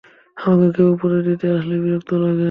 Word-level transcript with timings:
আমাকে 0.37 0.67
কেউ 0.75 0.87
উপদেশ 0.95 1.21
দিতে 1.27 1.45
আসলে 1.51 1.75
বিরক্ত 1.83 2.11
লাগে। 2.15 2.39